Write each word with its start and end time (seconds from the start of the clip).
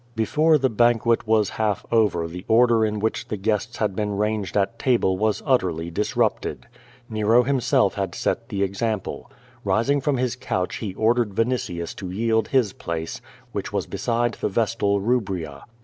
Before 0.15 0.57
the 0.57 0.67
banquet 0.71 1.27
was 1.27 1.49
half 1.61 1.85
over 1.91 2.27
the 2.27 2.43
order 2.47 2.83
in 2.83 2.97
which 2.99 3.27
th«i 3.27 3.39
guests 3.39 3.77
had 3.77 3.95
been 3.95 4.17
ranged 4.17 4.57
at 4.57 4.79
table 4.79 5.15
was 5.15 5.43
utterly 5.45 5.91
disrupted. 5.91 6.65
Nero 7.07 7.43
himself 7.43 7.93
had 7.93 8.15
set 8.15 8.49
the 8.49 8.63
example. 8.63 9.29
Rising 9.63 10.01
from 10.01 10.17
his 10.17 10.35
couch 10.35 10.77
he 10.77 10.95
ordered 10.95 11.35
Vinitius 11.35 11.93
to 11.97 12.09
yield 12.09 12.47
his 12.47 12.73
place, 12.73 13.21
which 13.51 13.71
was 13.71 13.85
beside 13.85 14.33
the 14.33 14.49
vestal 14.49 14.99
Rubria. 14.99 15.65